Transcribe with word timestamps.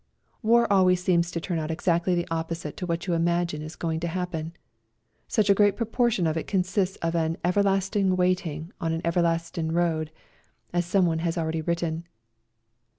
War 0.41 0.65
always 0.73 1.03
seems 1.03 1.29
to 1.29 1.39
turn 1.39 1.59
out 1.59 1.69
exactly 1.69 2.15
the 2.15 2.27
opposite 2.31 2.75
to 2.77 2.87
what 2.87 3.05
you 3.05 3.13
imagine 3.13 3.61
is 3.61 3.75
going 3.75 3.99
to 3.99 4.07
happen. 4.07 4.53
Such 5.27 5.47
a 5.47 5.53
great 5.53 5.75
proportion 5.75 6.25
of 6.25 6.35
it 6.37 6.47
consists 6.47 6.95
of 7.03 7.15
"an 7.15 7.37
everlastin' 7.43 8.15
waiting 8.17 8.71
on 8.81 8.93
an 8.93 9.01
everlastin' 9.05 9.71
road," 9.73 10.09
as 10.73 10.87
someone 10.87 11.19
has 11.19 11.37
already 11.37 11.61
written. 11.61 12.07